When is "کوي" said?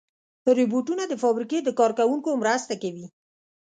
2.81-3.05